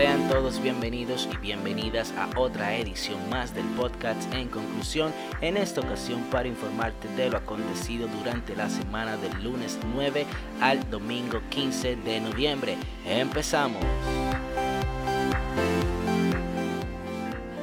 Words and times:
Sean 0.00 0.30
todos 0.30 0.62
bienvenidos 0.62 1.28
y 1.30 1.36
bienvenidas 1.36 2.14
a 2.16 2.30
otra 2.38 2.74
edición 2.74 3.18
más 3.28 3.54
del 3.54 3.66
podcast 3.76 4.32
En 4.32 4.48
Conclusión, 4.48 5.12
en 5.42 5.58
esta 5.58 5.82
ocasión 5.82 6.22
para 6.30 6.48
informarte 6.48 7.06
de 7.16 7.28
lo 7.28 7.36
acontecido 7.36 8.08
durante 8.08 8.56
la 8.56 8.70
semana 8.70 9.18
del 9.18 9.44
lunes 9.44 9.78
9 9.94 10.24
al 10.62 10.88
domingo 10.88 11.42
15 11.50 11.96
de 11.96 12.18
noviembre. 12.18 12.78
Empezamos. 13.04 13.84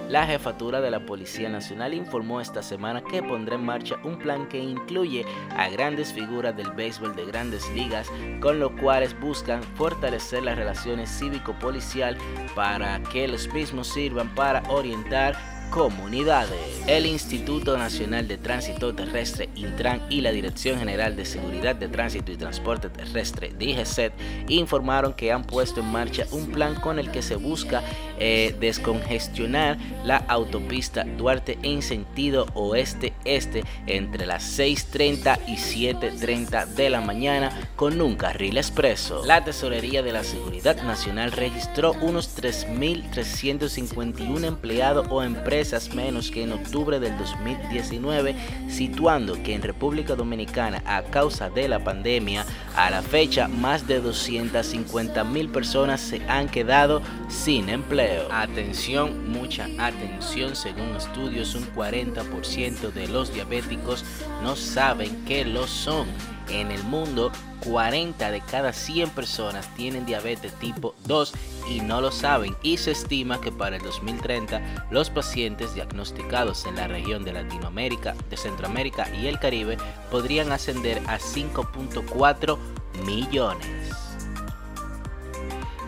La 0.09 0.25
jefatura 0.25 0.79
de 0.79 0.89
la 0.89 1.05
Policía 1.05 1.49
Nacional 1.49 1.93
informó 1.93 2.39
esta 2.39 2.63
semana 2.63 3.03
que 3.03 3.21
pondrá 3.21 3.55
en 3.55 3.65
marcha 3.65 3.97
un 4.05 4.17
plan 4.17 4.47
que 4.47 4.57
incluye 4.57 5.25
a 5.49 5.67
grandes 5.67 6.13
figuras 6.13 6.55
del 6.55 6.71
béisbol 6.71 7.13
de 7.13 7.25
grandes 7.25 7.69
ligas, 7.73 8.09
con 8.39 8.57
lo 8.57 8.73
cuales 8.77 9.19
buscan 9.19 9.61
fortalecer 9.75 10.43
las 10.43 10.57
relaciones 10.57 11.09
cívico-policial 11.09 12.18
para 12.55 13.04
que 13.04 13.27
los 13.27 13.51
mismos 13.54 13.89
sirvan 13.89 14.33
para 14.33 14.63
orientar 14.69 15.57
comunidades. 15.69 16.83
El 16.87 17.05
Instituto 17.05 17.77
Nacional 17.77 18.27
de 18.27 18.37
Tránsito 18.37 18.95
Terrestre, 18.95 19.49
Intran, 19.55 20.01
y 20.09 20.21
la 20.21 20.31
Dirección 20.31 20.79
General 20.79 21.15
de 21.15 21.25
Seguridad 21.25 21.75
de 21.75 21.89
Tránsito 21.89 22.31
y 22.31 22.37
Transporte 22.37 22.89
Terrestre, 22.89 23.53
DGCET, 23.57 24.13
informaron 24.47 25.13
que 25.13 25.31
han 25.31 25.43
puesto 25.43 25.81
en 25.81 25.91
marcha 25.91 26.25
un 26.31 26.51
plan 26.51 26.75
con 26.75 26.99
el 26.99 27.11
que 27.11 27.21
se 27.21 27.35
busca 27.35 27.83
eh, 28.19 28.55
descongestionar 28.59 29.77
la 30.05 30.17
autopista 30.17 31.03
Duarte 31.03 31.59
en 31.63 31.81
sentido 31.81 32.45
oeste-este 32.53 33.63
entre 33.85 34.25
las 34.25 34.57
6.30 34.57 35.39
y 35.47 35.55
7.30 35.55 36.67
de 36.67 36.89
la 36.89 37.02
mañana 37.02 37.52
con 37.75 37.99
un 37.99 38.15
carril 38.15 38.55
expreso. 38.57 39.25
La 39.25 39.43
Tesorería 39.43 40.03
de 40.03 40.13
la 40.13 40.23
Seguridad 40.23 40.81
Nacional 40.83 41.33
registró 41.33 41.91
unos 42.02 42.41
3.351 42.41 44.45
empleados 44.45 45.07
o 45.09 45.23
empresas 45.23 45.56
menos 45.95 46.30
que 46.30 46.44
en 46.44 46.52
octubre 46.52 47.00
del 47.00 47.17
2019, 47.17 48.36
situando 48.69 49.41
que 49.41 49.55
en 49.55 49.64
República 49.64 50.16
Dominicana 50.16 50.83
a 50.86 51.02
causa 51.02 51.49
de 51.49 51.67
la 51.67 51.83
pandemia, 51.83 52.45
a 52.75 52.91
la 52.91 53.02
fecha 53.02 53.47
más 53.47 53.88
de 53.88 53.99
250 53.99 55.23
mil 55.23 55.49
personas 55.49 55.99
se 55.99 56.22
han 56.27 56.47
quedado 56.47 57.02
sin 57.27 57.69
empleo. 57.69 58.27
Atención, 58.31 59.31
mucha 59.31 59.67
atención, 59.80 60.55
según 60.55 60.95
estudios 60.95 61.55
un 61.55 61.66
40% 61.73 62.92
de 62.94 63.08
los 63.08 63.33
diabéticos 63.33 64.05
no 64.44 64.55
saben 64.55 65.25
que 65.25 65.44
lo 65.44 65.66
son. 65.66 66.36
En 66.49 66.71
el 66.71 66.83
mundo, 66.83 67.31
40 67.65 68.31
de 68.31 68.41
cada 68.41 68.71
100 68.71 69.09
personas 69.09 69.67
tienen 69.75 70.05
diabetes 70.05 70.53
tipo 70.53 70.95
2 71.05 71.33
y 71.69 71.81
no 71.81 71.99
lo 71.99 72.11
saben 72.11 72.55
y 72.63 72.77
se 72.77 72.91
estima 72.91 73.41
que 73.41 73.51
para 73.51 73.75
el 73.75 73.81
2030 73.81 74.87
los 74.89 75.09
pacientes 75.09 75.75
diagnosticados 75.75 76.65
en 76.65 76.77
la 76.77 76.87
región 76.87 77.25
de 77.25 77.33
Latinoamérica, 77.33 78.15
de 78.29 78.37
Centroamérica 78.37 79.09
y 79.13 79.27
el 79.27 79.39
Caribe 79.39 79.77
podrían 80.09 80.51
ascender 80.51 80.99
a 81.07 81.19
5.4 81.19 82.57
millones. 83.05 83.67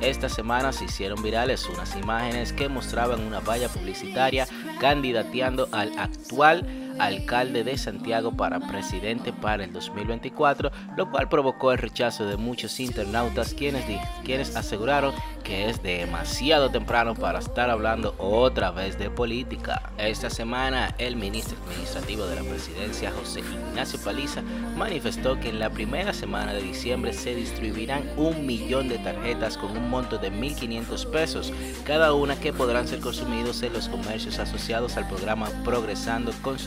Esta 0.01 0.29
semana 0.29 0.71
se 0.71 0.85
hicieron 0.85 1.21
virales 1.21 1.67
unas 1.67 1.95
imágenes 1.97 2.53
que 2.53 2.69
mostraban 2.69 3.21
una 3.21 3.41
valla 3.41 3.67
publicitaria 3.67 4.47
candidateando 4.79 5.67
al 5.73 5.97
actual 5.99 6.65
alcalde 6.99 7.63
de 7.63 7.77
Santiago 7.77 8.31
para 8.35 8.59
presidente 8.59 9.33
para 9.33 9.63
el 9.63 9.73
2024, 9.73 10.71
lo 10.97 11.09
cual 11.09 11.29
provocó 11.29 11.71
el 11.71 11.77
rechazo 11.77 12.25
de 12.25 12.37
muchos 12.37 12.79
internautas 12.79 13.53
quienes, 13.53 13.85
quienes 14.23 14.55
aseguraron 14.55 15.13
que 15.43 15.69
es 15.69 15.81
demasiado 15.81 16.69
temprano 16.69 17.15
para 17.15 17.39
estar 17.39 17.69
hablando 17.69 18.13
otra 18.19 18.71
vez 18.71 18.99
de 18.99 19.09
política. 19.09 19.91
Esta 19.97 20.29
semana 20.29 20.93
el 20.97 21.15
ministro 21.15 21.57
administrativo 21.65 22.25
de 22.25 22.35
la 22.35 22.43
presidencia 22.43 23.11
José 23.11 23.39
Ignacio 23.39 23.99
Paliza 24.03 24.43
manifestó 24.77 25.39
que 25.39 25.49
en 25.49 25.59
la 25.59 25.71
primera 25.71 26.13
semana 26.13 26.53
de 26.53 26.61
diciembre 26.61 27.13
se 27.13 27.33
distribuirán 27.33 28.03
un 28.15 28.45
millón 28.45 28.89
de 28.89 28.99
tarjetas 28.99 29.57
con 29.57 29.75
un 29.75 29.89
monto 29.89 30.17
de 30.17 30.31
1.500 30.31 31.09
pesos, 31.09 31.53
cada 31.83 32.13
una 32.13 32.39
que 32.39 32.53
podrán 32.53 32.87
ser 32.87 32.99
consumidos 32.99 33.63
en 33.63 33.73
los 33.73 33.89
comercios 33.89 34.37
asociados 34.39 34.97
al 34.97 35.07
programa 35.07 35.47
Progresando 35.63 36.31
con 36.41 36.59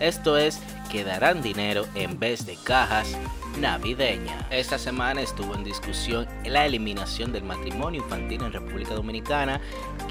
Esto 0.00 0.38
es, 0.38 0.60
que 0.90 1.04
darán 1.04 1.42
dinero 1.42 1.84
en 1.94 2.18
vez 2.18 2.46
de 2.46 2.56
cajas 2.56 3.16
navideña. 3.58 4.46
Esta 4.50 4.78
semana 4.78 5.22
estuvo 5.22 5.54
en 5.54 5.64
discusión 5.64 6.26
la 6.44 6.66
eliminación 6.66 7.32
del 7.32 7.42
matrimonio 7.42 8.02
infantil 8.02 8.42
en 8.42 8.52
República 8.52 8.94
Dominicana, 8.94 9.60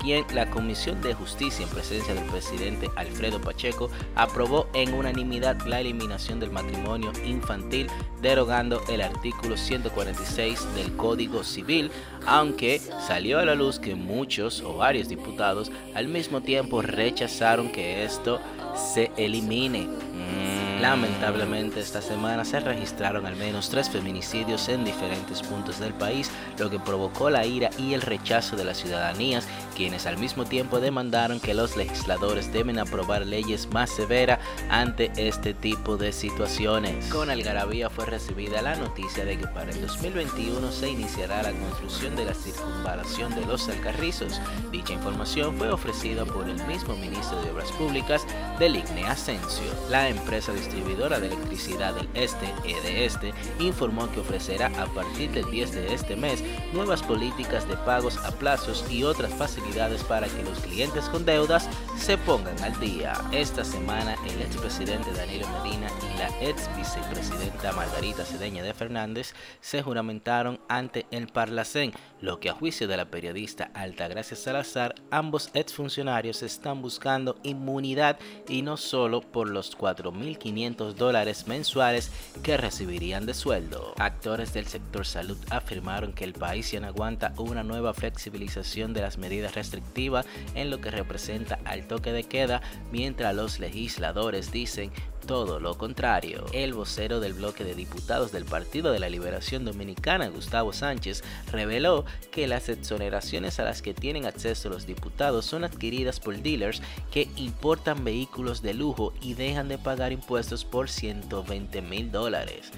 quien 0.02 0.26
la 0.34 0.50
Comisión 0.50 1.02
de 1.02 1.14
Justicia 1.14 1.64
en 1.64 1.70
presencia 1.70 2.14
del 2.14 2.26
presidente 2.26 2.90
Alfredo 2.96 3.40
Pacheco 3.40 3.90
aprobó 4.16 4.68
en 4.74 4.94
unanimidad 4.94 5.62
la 5.68 5.80
eliminación 5.80 6.40
del 6.40 6.52
matrimonio 6.52 7.12
infantil, 7.24 7.88
derogando 8.22 8.82
el 8.90 9.02
artículo 9.02 9.58
146 9.58 10.76
del 10.76 10.96
Código 10.96 11.44
Civil, 11.44 11.92
aunque 12.26 12.80
salió 13.08 13.40
a 13.40 13.46
la 13.46 13.56
luz 13.56 13.80
que 13.80 13.96
muchos 13.96 14.62
o 14.62 14.78
varios 14.78 15.08
diputados 15.08 15.72
al 15.94 16.08
mismo 16.08 16.42
tiempo 16.42 16.82
rechazaron 16.82 17.72
que 17.72 18.04
esto 18.04 18.40
se 18.76 19.12
elimine. 19.18 19.88
Mm. 19.88 20.82
Lamentablemente 20.82 21.80
esta 21.80 22.02
semana 22.02 22.44
se 22.44 22.60
registraron 22.60 23.26
al 23.26 23.36
menos 23.36 23.70
tres 23.70 23.90
feminicidios 23.90 24.68
en 24.70 24.84
diferentes 24.84 25.42
puntos 25.42 25.80
del 25.80 25.94
país, 25.94 26.30
lo 26.60 26.70
que 26.70 26.80
provocó 26.80 27.30
la 27.30 27.46
ira 27.46 27.70
y 27.78 27.94
el 27.94 28.02
rechazo 28.02 28.56
de 28.56 28.66
las 28.66 28.78
ciudadanías, 28.78 29.48
quienes 29.76 30.06
al 30.06 30.18
mismo 30.18 30.46
tiempo 30.46 30.80
demandaron 30.80 31.40
que 31.40 31.54
los 31.54 31.76
legisladores 31.76 32.52
deben 32.52 32.80
aprobar 32.80 33.26
leyes 33.26 33.68
más 33.72 33.90
severas 33.90 34.40
ante 34.70 35.12
este 35.18 35.54
tipo 35.54 35.98
de 35.98 36.14
situaciones. 36.14 37.06
Con 37.08 37.30
algarabía 37.30 37.90
fue 37.90 38.06
recibida 38.06 38.62
la 38.62 38.76
noticia 38.76 39.26
de 39.26 39.38
que 39.38 39.48
para 39.48 39.72
el 39.72 39.82
2021 39.82 40.72
se 40.72 40.90
iniciará 40.90 41.44
la 41.44 41.52
construcción 41.52 42.16
de 42.16 42.26
la 42.26 42.34
circunvalación 42.34 43.36
de 43.36 43.46
los 43.46 43.68
Alcarrizos. 43.68 44.40
Dicha 44.72 44.94
información 44.94 45.58
fue 45.58 45.70
ofrecida 45.70 46.26
por 46.26 46.50
el 46.50 46.66
mismo 46.66 46.96
ministro 46.96 47.42
de 47.42 47.52
Obras 47.52 47.72
Públicas 47.74 48.26
del 48.58 48.78
IGNE 48.78 49.06
Asensio. 49.06 49.66
La 49.90 50.08
empresa 50.08 50.54
distribuidora 50.54 51.20
de 51.20 51.28
electricidad 51.28 51.94
del 51.94 52.08
Este, 52.14 52.54
EDESTE, 52.64 53.34
informó 53.60 54.10
que 54.12 54.22
ofrecerá 54.22 54.68
a 54.82 54.86
partir 54.86 55.32
del 55.32 55.50
10 55.52 55.72
de 55.74 55.94
este 55.94 56.16
mes 56.16 56.42
nuevas 56.72 57.04
políticas 57.04 57.68
de 57.68 57.76
pagos 57.76 58.18
a 58.18 58.32
plazos 58.32 58.86
y 58.90 59.04
otras 59.04 59.34
facilidades 59.34 59.65
para 60.08 60.28
que 60.28 60.44
los 60.44 60.60
clientes 60.60 61.06
con 61.06 61.26
deudas 61.26 61.68
se 61.98 62.18
pongan 62.18 62.58
al 62.64 62.80
día. 62.80 63.14
Esta 63.32 63.66
semana, 63.66 64.16
el 64.26 64.42
expresidente 64.42 65.12
Danilo 65.12 65.46
Medina 65.50 65.88
y 66.02 66.18
la 66.18 66.30
ex 66.42 66.70
vicepresidenta 66.78 67.74
Margarita 67.74 68.24
Cedeña 68.24 68.64
de 68.64 68.74
Fernández 68.74 69.34
se 69.60 69.82
juramentaron 69.82 70.60
ante 70.70 71.06
el 71.12 71.28
Parlacén, 71.28 71.92
lo 72.22 72.40
que 72.40 72.50
a 72.50 72.54
juicio 72.54 72.88
de 72.88 72.96
la 72.96 73.06
periodista 73.06 73.70
Altagracia 73.74 74.38
Salazar, 74.38 74.96
ambos 75.12 75.50
exfuncionarios 75.54 76.42
están 76.42 76.82
buscando 76.82 77.38
inmunidad 77.44 78.18
y 78.48 78.62
no 78.62 78.78
solo 78.78 79.22
por 79.22 79.50
los 79.50 79.78
4.500 79.78 80.94
dólares 80.94 81.48
mensuales 81.48 82.12
que 82.44 82.56
recibirían 82.56 83.26
de 83.26 83.34
sueldo. 83.34 83.94
Actores 83.98 84.54
del 84.54 84.68
sector 84.68 85.06
salud 85.06 85.38
afirmaron 85.50 86.14
que 86.14 86.24
el 86.24 86.34
país 86.34 86.72
ya 86.72 86.80
no 86.80 86.88
aguanta 86.88 87.34
una 87.38 87.64
nueva 87.64 87.94
flexibilización 87.94 88.94
de 88.94 89.02
las 89.02 89.18
medidas 89.18 89.55
restrictivas 89.56 90.26
en 90.54 90.70
lo 90.70 90.80
que 90.80 90.92
representa 90.92 91.60
al 91.66 91.88
toque 91.88 92.12
de 92.12 92.24
queda, 92.24 92.62
mientras 92.92 93.36
los 93.36 93.60
legisladores 93.60 94.52
dicen 94.52 94.92
todo 95.26 95.60
lo 95.60 95.78
contrario. 95.78 96.46
El 96.54 96.74
vocero 96.74 97.20
del 97.20 97.34
bloque 97.34 97.64
de 97.64 97.76
diputados 97.76 98.32
del 98.32 98.46
Partido 98.46 98.92
de 98.92 99.00
la 99.00 99.10
Liberación 99.10 99.66
Dominicana, 99.66 100.28
Gustavo 100.28 100.72
Sánchez, 100.72 101.24
reveló 101.52 102.06
que 102.32 102.48
las 102.48 102.70
exoneraciones 102.70 103.60
a 103.60 103.64
las 103.64 103.82
que 103.82 103.94
tienen 103.94 104.26
acceso 104.26 104.70
los 104.70 104.86
diputados 104.86 105.46
son 105.46 105.64
adquiridas 105.64 106.20
por 106.20 106.38
dealers 106.38 106.82
que 107.12 107.28
importan 107.36 108.04
vehículos 108.04 108.62
de 108.62 108.74
lujo 108.74 109.14
y 109.22 109.34
dejan 109.34 109.68
de 109.68 109.78
pagar 109.78 110.12
impuestos 110.12 110.64
por 110.64 110.90
120 110.90 111.82
mil 111.82 112.12
dólares. 112.12 112.72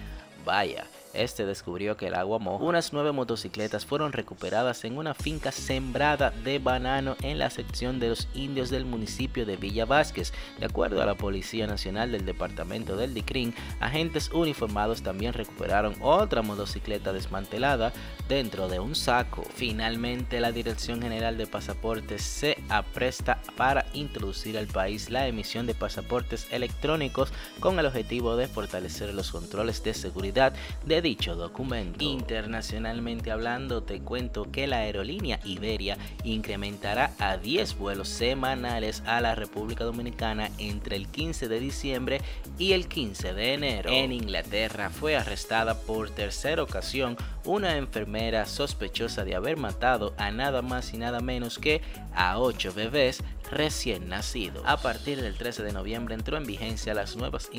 Vaya, 0.46 0.88
este 1.14 1.46
descubrió 1.46 1.98
que 1.98 2.08
el 2.08 2.16
agua 2.16 2.40
mojó. 2.40 2.66
Unas 2.66 2.94
nueve 2.94 3.12
motocicletas 3.12 3.86
fueron 3.86 4.14
recuperadas 4.14 4.84
en 4.86 4.98
una 4.98 5.14
finca 5.14 5.52
sembrada 5.52 6.32
de 6.32 6.60
banano 6.60 7.16
en 7.22 7.40
la 7.40 7.50
sección 7.50 8.00
de 8.00 8.10
los 8.10 8.28
indios 8.34 8.70
del 8.70 8.86
municipio 8.86 9.46
de 9.46 9.58
Villa 9.58 9.86
Vázquez. 9.86 10.34
De 10.60 10.66
acuerdo 10.66 11.02
a 11.02 11.06
la 11.06 11.16
Policía 11.16 11.68
Nacional 11.68 12.12
del 12.12 12.26
Departamento 12.26 12.96
del 12.96 13.14
DICRIN, 13.14 13.54
agentes 13.80 14.32
uniformados 14.32 15.02
también 15.02 15.34
recuperaron 15.34 15.96
otra 16.02 16.42
motocicleta 16.42 17.14
desmantelada 17.14 17.94
dentro 18.28 18.68
de 18.68 18.80
un 18.80 18.96
saco. 18.96 19.44
Finalmente, 19.56 20.40
la 20.40 20.52
Dirección 20.52 21.02
General 21.02 21.38
de 21.38 21.48
Pasaportes 21.48 22.22
se 22.22 22.58
apresta 22.70 23.40
para 23.56 23.86
introducir 23.94 24.58
al 24.58 24.68
país 24.68 25.10
la 25.10 25.28
emisión 25.28 25.66
de 25.66 25.74
pasaportes 25.74 26.48
electrónicos 26.52 27.32
con 27.60 27.80
el 27.80 27.86
objetivo 27.86 28.36
de 28.36 28.48
fortalecer 28.48 29.14
los 29.14 29.32
controles 29.32 29.84
de 29.84 29.94
seguridad 29.94 30.54
de 30.86 31.02
dicho 31.08 31.36
documento. 31.36 32.04
Internacionalmente 32.04 33.32
hablando, 33.32 33.82
te 33.82 34.02
cuento 34.02 34.52
que 34.52 34.68
la 34.68 34.80
aerolínea 34.80 35.40
Iberia 35.46 35.98
incrementará 36.26 37.14
a 37.18 37.38
10 37.38 37.78
vuelos 37.78 38.10
semanales 38.10 39.02
a 39.06 39.22
la 39.22 39.34
República 39.34 39.86
Dominicana 39.86 40.52
entre 40.58 40.98
el 40.98 41.08
15 41.08 41.48
de 41.48 41.62
diciembre 41.62 42.22
y 42.58 42.74
el 42.74 42.90
15 42.90 43.34
de 43.34 43.54
enero. 43.54 43.90
En 43.90 44.12
Inglaterra 44.12 44.90
fue 44.90 45.16
arrestada 45.16 45.80
por 45.80 46.10
tercera 46.10 46.62
ocasión 46.62 47.16
una 47.46 47.78
enfermera 47.78 48.46
sospechosa 48.46 49.24
de 49.24 49.36
haber 49.36 49.56
matado 49.56 50.14
a 50.18 50.30
nada 50.32 50.62
más 50.62 50.94
y 50.94 50.98
nada 50.98 51.22
menos 51.22 51.58
que 51.58 51.82
a 52.14 52.38
8 52.38 52.74
bebés 52.74 53.24
recién 53.50 54.10
nacidos. 54.10 54.62
A 54.66 54.76
partir 54.82 55.22
del 55.22 55.38
13 55.38 55.64
de 55.64 55.72
noviembre 55.72 56.16
entró 56.16 56.36
en 56.36 56.46
vigencia 56.46 56.94
las 56.94 57.16
nuevas 57.16 57.50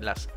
las 0.00 0.30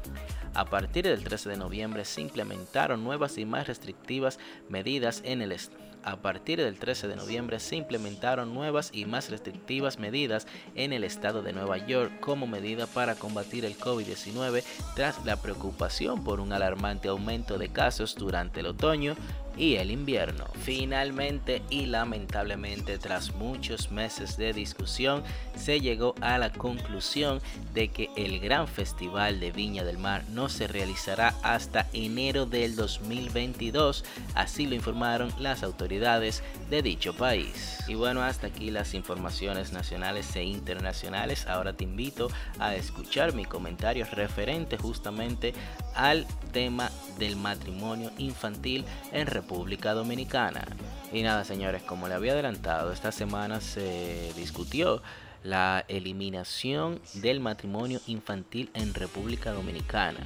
a 0.53 0.65
partir 0.65 1.05
del 1.05 1.23
13 1.23 1.49
de 1.49 1.57
noviembre 1.57 2.05
se 2.05 2.21
implementaron 2.21 3.03
nuevas 3.03 3.37
y 3.37 3.45
más 3.45 3.67
restrictivas 3.67 4.39
medidas 4.69 5.21
en 5.25 5.41
el 5.41 5.51
estado 5.51 5.87
a 6.07 6.15
partir 6.15 6.59
del 6.59 6.79
13 6.79 7.09
de 7.09 7.17
noviembre 7.17 7.59
se 7.59 7.75
implementaron 7.75 8.53
nuevas 8.53 8.91
y 8.93 9.03
más 9.03 9.29
restrictivas 9.29 9.99
medidas 9.99 10.47
en 10.75 10.93
el 10.93 11.03
estado 11.03 11.41
de 11.41 11.51
Nueva 11.51 11.85
York 11.85 12.21
como 12.21 12.47
medida 12.47 12.87
para 12.87 13.15
combatir 13.15 13.65
el 13.65 13.77
COVID-19 13.77 14.63
tras 14.95 15.25
la 15.25 15.35
preocupación 15.35 16.23
por 16.23 16.39
un 16.39 16.53
alarmante 16.53 17.09
aumento 17.09 17.57
de 17.57 17.69
casos 17.69 18.15
durante 18.15 18.61
el 18.61 18.67
otoño 18.67 19.15
y 19.57 19.75
el 19.75 19.91
invierno. 19.91 20.45
Finalmente 20.61 21.61
y 21.69 21.85
lamentablemente 21.85 22.97
tras 22.97 23.33
muchos 23.35 23.91
meses 23.91 24.37
de 24.37 24.53
discusión 24.53 25.23
se 25.55 25.79
llegó 25.79 26.15
a 26.21 26.37
la 26.37 26.51
conclusión 26.51 27.41
de 27.73 27.89
que 27.89 28.09
el 28.15 28.39
gran 28.39 28.67
festival 28.67 29.39
de 29.39 29.51
Viña 29.51 29.83
del 29.83 29.97
Mar 29.97 30.23
no 30.29 30.49
se 30.49 30.67
realizará 30.67 31.35
hasta 31.41 31.87
enero 31.93 32.45
del 32.45 32.75
2022, 32.75 34.05
así 34.35 34.67
lo 34.67 34.75
informaron 34.75 35.33
las 35.39 35.63
autoridades 35.63 36.43
de 36.69 36.81
dicho 36.81 37.13
país. 37.13 37.79
Y 37.87 37.95
bueno, 37.95 38.21
hasta 38.21 38.47
aquí 38.47 38.69
las 38.69 38.93
informaciones 38.93 39.71
nacionales 39.71 40.35
e 40.35 40.43
internacionales. 40.43 41.47
Ahora 41.47 41.73
te 41.73 41.85
invito 41.85 42.29
a 42.59 42.75
escuchar 42.75 43.33
mi 43.33 43.45
comentario 43.45 44.05
referente 44.11 44.77
justamente 44.77 45.53
al 45.95 46.27
tema 46.57 46.89
del 47.19 47.35
matrimonio 47.35 48.09
infantil 48.17 48.83
en 49.11 49.27
República 49.27 49.93
Dominicana. 49.93 50.65
Y 51.13 51.21
nada, 51.21 51.43
señores, 51.43 51.83
como 51.83 52.07
le 52.07 52.15
había 52.15 52.31
adelantado, 52.31 52.91
esta 52.91 53.11
semana 53.11 53.61
se 53.61 54.33
discutió 54.35 55.03
la 55.43 55.85
eliminación 55.87 56.99
del 57.13 57.41
matrimonio 57.41 58.01
infantil 58.07 58.71
en 58.73 58.95
República 58.95 59.51
Dominicana. 59.51 60.21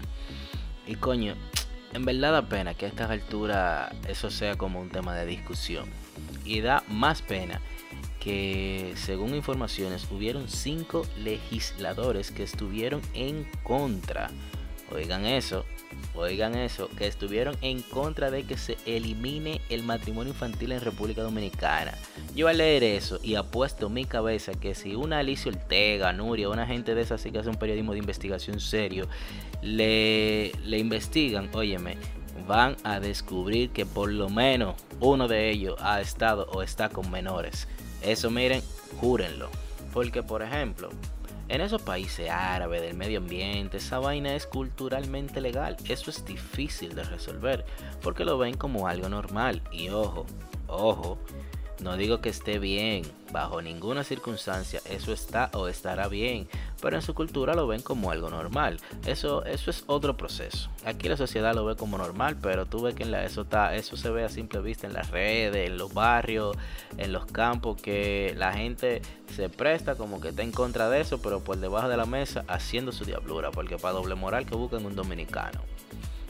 Y 0.88 0.96
coño, 0.96 1.36
en 1.92 2.06
verdad 2.06 2.32
da 2.32 2.48
pena 2.48 2.76
que 2.76 2.86
a 2.86 2.88
estas 2.88 3.12
alturas 3.12 3.94
eso 4.08 4.32
sea 4.32 4.56
como 4.56 4.80
un 4.80 4.90
tema 4.90 5.14
de 5.16 5.26
discusión. 5.26 5.90
Y 6.46 6.62
da 6.62 6.82
más 6.88 7.22
pena 7.22 7.60
que 8.22 8.94
según 8.96 9.36
informaciones 9.36 10.08
hubieron 10.10 10.48
cinco 10.48 11.06
legisladores 11.18 12.32
que 12.32 12.44
estuvieron 12.44 13.02
en 13.14 13.46
contra. 13.64 14.30
Oigan 14.94 15.26
eso, 15.26 15.66
oigan 16.16 16.56
eso, 16.56 16.90
que 16.98 17.08
estuvieron 17.08 17.56
en 17.62 17.82
contra 17.82 18.32
de 18.32 18.44
que 18.44 18.58
se 18.58 18.78
elimine 18.86 19.62
el 19.70 19.84
matrimonio 19.84 20.34
infantil 20.34 20.72
en 20.72 20.82
República 20.82 21.22
Dominicana. 21.22 21.94
Yo 22.36 22.48
al 22.48 22.58
leer 22.58 22.84
eso 22.84 23.20
y 23.24 23.36
apuesto 23.36 23.90
mi 23.90 24.06
cabeza 24.06 24.54
que 24.54 24.76
si 24.76 24.96
una 24.96 25.20
Alicia 25.20 25.52
Ortega, 25.52 26.14
Nuria, 26.14 26.50
una 26.50 26.68
gente 26.68 26.96
de 26.96 27.02
esas 27.02 27.24
que 27.24 27.38
hace 27.38 27.50
un 27.50 27.56
periodismo 27.56 27.94
de 27.94 28.00
investigación 28.00 28.60
serio, 28.60 29.08
le, 29.62 30.52
le 30.64 30.78
investigan, 30.78 31.50
óyeme, 31.54 31.98
van 32.48 32.76
a 32.84 33.00
descubrir 33.00 33.70
que 33.72 33.86
por 33.86 34.12
lo 34.12 34.30
menos 34.30 34.76
uno 35.00 35.28
de 35.28 35.50
ellos 35.50 35.76
ha 35.80 36.02
estado 36.02 36.48
o 36.52 36.62
está 36.62 36.90
con 36.90 37.10
menores. 37.12 37.68
Eso 38.02 38.30
miren, 38.30 38.62
júrenlo. 39.00 39.50
Porque 39.94 40.24
por 40.24 40.42
ejemplo, 40.42 40.90
en 41.52 41.60
esos 41.60 41.82
países 41.82 42.30
árabes 42.30 42.82
del 42.82 42.96
medio 42.96 43.20
ambiente, 43.20 43.78
esa 43.78 44.00
vaina 44.00 44.34
es 44.36 44.48
culturalmente 44.48 45.42
legal. 45.42 45.76
Eso 45.90 46.10
es 46.10 46.24
difícil 46.24 46.96
de 46.96 47.04
resolver 47.04 47.66
porque 48.02 48.24
lo 48.24 48.38
ven 48.38 48.56
como 48.56 48.88
algo 48.88 49.10
normal. 49.10 49.62
Y 49.70 49.90
ojo, 49.90 50.26
ojo, 50.68 51.18
no 51.82 51.98
digo 51.98 52.22
que 52.22 52.30
esté 52.30 52.60
bien, 52.60 53.04
bajo 53.32 53.62
ninguna 53.62 54.04
circunstancia 54.04 54.82
eso 54.86 55.12
está 55.12 55.50
o 55.54 55.68
estará 55.68 56.08
bien, 56.08 56.48
pero 56.80 56.96
en 56.96 57.02
su 57.02 57.16
cultura 57.16 57.56
lo 57.56 57.66
ven 57.66 57.82
como 57.82 58.12
algo 58.12 58.30
normal. 58.30 58.80
Eso, 59.06 59.44
eso 59.46 59.72
es 59.72 59.84
otro 59.88 60.16
proceso. 60.16 60.70
Aquí 60.86 61.10
la 61.10 61.18
sociedad 61.18 61.56
lo 61.56 61.66
ve 61.66 61.76
como 61.76 61.98
normal, 61.98 62.38
pero 62.40 62.68
tú 62.68 62.84
ves 62.84 62.94
que 62.94 63.04
en 63.04 63.12
la, 63.12 63.26
eso, 63.26 63.48
eso 63.74 63.98
se 63.98 64.10
ve 64.12 64.24
a 64.24 64.30
simple 64.30 64.62
vista 64.62 64.86
en 64.86 64.94
las 64.94 65.10
redes, 65.10 65.68
en 65.68 65.78
los 65.78 65.92
barrios, 65.94 66.56
en 66.98 67.12
los 67.12 67.26
campos, 67.26 67.82
que 67.82 68.36
la 68.38 68.54
gente 68.54 69.02
se 69.36 69.50
presta 69.50 69.96
como 69.96 70.22
que 70.22 70.30
está 70.30 70.44
en 70.44 70.52
contra 70.52 70.88
de 70.90 71.02
eso, 71.02 71.20
pero 71.20 71.44
por 71.44 71.58
debajo 71.58 71.90
de 71.90 71.98
la 71.98 72.06
mesa 72.06 72.46
haciendo 72.48 72.92
su 72.92 73.06
diablura, 73.06 73.50
porque 73.50 73.78
para 73.78 73.96
doble 73.96 74.14
moral 74.14 74.46
que 74.46 74.56
buscan 74.56 74.86
un 74.86 74.96
dominicano. 74.96 75.62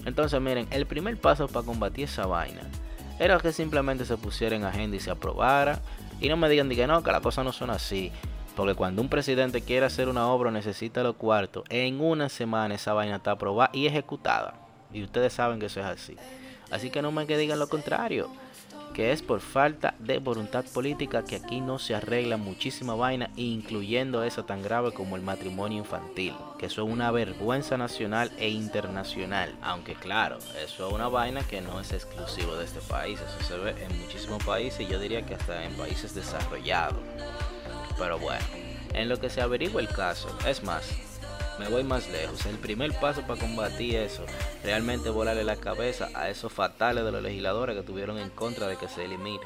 Entonces 0.05 0.39
miren, 0.39 0.67
el 0.71 0.85
primer 0.85 1.19
paso 1.19 1.47
para 1.47 1.65
combatir 1.65 2.05
esa 2.05 2.25
vaina 2.25 2.61
era 3.21 3.37
que 3.37 3.53
simplemente 3.53 4.03
se 4.03 4.17
pusiera 4.17 4.55
en 4.55 4.63
agenda 4.63 4.97
y 4.97 4.99
se 4.99 5.11
aprobara. 5.11 5.79
Y 6.19 6.27
no 6.27 6.37
me 6.37 6.49
digan 6.49 6.67
que 6.69 6.87
no, 6.87 7.03
que 7.03 7.11
las 7.11 7.21
cosas 7.21 7.45
no 7.45 7.51
son 7.51 7.69
así. 7.69 8.11
Porque 8.55 8.73
cuando 8.73 8.99
un 8.99 9.09
presidente 9.09 9.61
quiere 9.61 9.85
hacer 9.85 10.09
una 10.09 10.27
obra 10.27 10.49
necesita 10.49 11.03
los 11.03 11.15
cuartos, 11.17 11.63
en 11.69 12.01
una 12.01 12.29
semana 12.29 12.73
esa 12.73 12.93
vaina 12.93 13.17
está 13.17 13.31
aprobada 13.31 13.69
y 13.73 13.85
ejecutada. 13.85 14.55
Y 14.91 15.03
ustedes 15.03 15.33
saben 15.33 15.59
que 15.59 15.67
eso 15.67 15.79
es 15.79 15.85
así. 15.85 16.17
Así 16.71 16.89
que 16.89 17.03
no 17.03 17.11
me 17.11 17.27
que 17.27 17.37
digan 17.37 17.59
lo 17.59 17.69
contrario 17.69 18.27
que 18.93 19.11
es 19.11 19.21
por 19.21 19.39
falta 19.39 19.95
de 19.99 20.19
voluntad 20.19 20.65
política 20.65 21.23
que 21.23 21.37
aquí 21.37 21.61
no 21.61 21.79
se 21.79 21.95
arregla 21.95 22.37
muchísima 22.37 22.95
vaina, 22.95 23.29
incluyendo 23.35 24.23
esa 24.23 24.45
tan 24.45 24.61
grave 24.61 24.91
como 24.91 25.15
el 25.15 25.21
matrimonio 25.21 25.79
infantil, 25.79 26.33
que 26.57 26.65
eso 26.65 26.83
es 26.83 26.91
una 26.91 27.11
vergüenza 27.11 27.77
nacional 27.77 28.31
e 28.37 28.49
internacional. 28.49 29.55
Aunque 29.61 29.95
claro, 29.95 30.37
eso 30.63 30.87
es 30.87 30.93
una 30.93 31.07
vaina 31.07 31.43
que 31.43 31.61
no 31.61 31.79
es 31.79 31.91
exclusivo 31.93 32.55
de 32.55 32.65
este 32.65 32.81
país, 32.81 33.19
eso 33.19 33.47
se 33.47 33.57
ve 33.57 33.75
en 33.83 34.01
muchísimos 34.01 34.43
países, 34.43 34.87
yo 34.87 34.99
diría 34.99 35.25
que 35.25 35.35
hasta 35.35 35.63
en 35.63 35.73
países 35.73 36.13
desarrollados. 36.13 36.99
Pero 37.97 38.19
bueno, 38.19 38.45
en 38.93 39.09
lo 39.09 39.19
que 39.19 39.29
se 39.29 39.41
averigua 39.41 39.81
el 39.81 39.87
caso, 39.87 40.35
es 40.47 40.63
más, 40.63 41.10
me 41.59 41.67
voy 41.67 41.83
más 41.83 42.09
lejos. 42.09 42.45
El 42.45 42.57
primer 42.57 42.93
paso 42.99 43.21
para 43.21 43.39
combatir 43.39 43.95
eso, 43.95 44.25
realmente 44.63 45.09
volarle 45.09 45.43
la 45.43 45.55
cabeza 45.55 46.09
a 46.13 46.29
esos 46.29 46.51
fatales 46.51 47.03
de 47.03 47.11
los 47.11 47.21
legisladores 47.21 47.75
que 47.75 47.83
tuvieron 47.83 48.17
en 48.17 48.29
contra 48.29 48.67
de 48.67 48.77
que 48.77 48.87
se 48.87 49.05
elimine. 49.05 49.45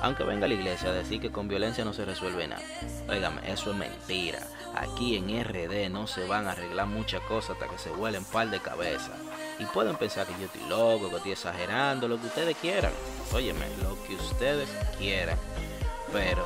Aunque 0.00 0.24
venga 0.24 0.48
la 0.48 0.54
iglesia 0.54 0.88
a 0.90 0.92
decir 0.92 1.20
que 1.20 1.30
con 1.30 1.48
violencia 1.48 1.84
no 1.84 1.92
se 1.92 2.04
resuelve 2.04 2.48
nada. 2.48 2.62
Óigame, 3.08 3.40
eso 3.50 3.70
es 3.70 3.76
mentira. 3.76 4.40
Aquí 4.74 5.16
en 5.16 5.44
RD 5.44 5.90
no 5.90 6.06
se 6.06 6.26
van 6.26 6.46
a 6.46 6.52
arreglar 6.52 6.86
muchas 6.86 7.20
cosas 7.22 7.50
hasta 7.50 7.68
que 7.68 7.78
se 7.78 7.90
vuelen 7.90 8.24
par 8.24 8.50
de 8.50 8.60
cabeza. 8.60 9.12
Y 9.58 9.64
pueden 9.66 9.96
pensar 9.96 10.26
que 10.26 10.32
yo 10.40 10.46
estoy 10.46 10.68
loco, 10.68 11.08
que 11.08 11.16
estoy 11.16 11.32
exagerando, 11.32 12.08
lo 12.08 12.20
que 12.20 12.26
ustedes 12.26 12.56
quieran. 12.56 12.92
Óyeme, 13.32 13.66
lo 13.82 14.02
que 14.04 14.14
ustedes 14.14 14.68
quieran. 14.98 15.38
Pero 16.12 16.44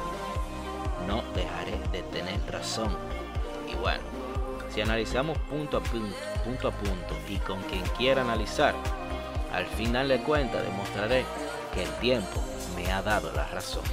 no 1.07 1.23
dejaré 1.35 1.79
de 1.93 2.03
tener 2.11 2.41
razón. 2.50 2.95
Y 3.71 3.75
bueno, 3.76 4.03
si 4.76 4.83
analizamos 4.83 5.38
punto 5.38 5.78
a 5.78 5.83
punto, 5.83 6.14
punto 6.45 6.68
a 6.68 6.71
punto 6.71 7.16
y 7.30 7.38
con 7.38 7.62
quien 7.62 7.83
quiera 7.97 8.21
analizar, 8.21 8.75
al 9.50 9.64
final 9.64 10.09
de 10.09 10.18
cuentas 10.18 10.62
demostraré 10.62 11.25
que 11.73 11.85
el 11.85 11.90
tiempo 11.95 12.42
me 12.76 12.92
ha 12.92 13.00
dado 13.00 13.33
la 13.33 13.47
razón. 13.49 13.85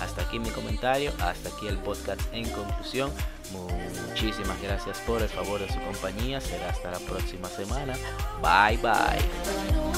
Hasta 0.00 0.22
aquí 0.22 0.40
mi 0.40 0.50
comentario, 0.50 1.12
hasta 1.20 1.50
aquí 1.50 1.68
el 1.68 1.78
podcast 1.78 2.20
en 2.32 2.50
conclusión. 2.50 3.12
Muchísimas 4.08 4.60
gracias 4.60 4.98
por 5.06 5.22
el 5.22 5.28
favor 5.28 5.60
de 5.60 5.68
su 5.68 5.78
compañía. 5.80 6.40
Será 6.40 6.70
hasta 6.70 6.90
la 6.90 6.98
próxima 6.98 7.48
semana. 7.48 7.94
Bye 8.42 8.78
bye. 8.78 9.89